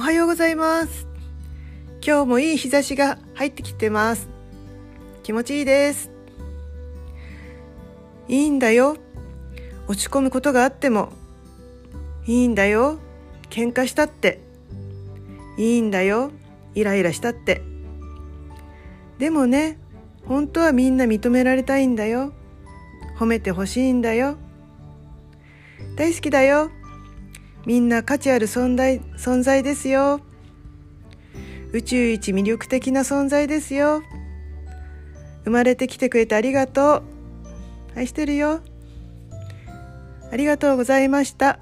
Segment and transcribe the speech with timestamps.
[0.00, 1.06] おはようございます。
[2.02, 4.30] 今日もいい日差しが入ってきてます。
[5.22, 6.10] 気持ちいいです。
[8.26, 8.96] いいんだよ。
[9.88, 11.12] 落ち込むことがあっても。
[12.26, 12.98] いいんだよ。
[13.50, 14.40] 喧嘩したって。
[15.58, 16.30] いいんだよ。
[16.74, 17.60] イライラしたって。
[19.18, 19.78] でもね
[20.24, 22.32] 本当はみんな認められたいんだよ。
[23.18, 24.38] 褒めてほしいんだよ。
[25.96, 26.70] 大好きだよ。
[27.66, 30.20] みんな価値ある存在存在ですよ。
[31.72, 34.02] 宇宙一魅力的な存在ですよ。
[35.44, 37.02] 生まれてきてくれてありがとう。
[37.96, 38.60] 愛してるよ。
[40.32, 41.60] ありがとうございました。